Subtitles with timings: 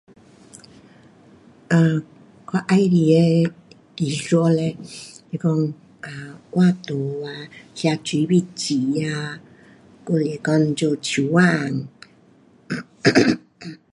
[1.67, 1.77] 啊
[2.51, 3.51] 我喜欢的
[3.97, 7.29] 艺术嘞，是讲 um 画图啊，
[7.75, 8.75] 写水笔字
[9.07, 9.39] 啊，
[10.03, 11.87] 还是讲做手工。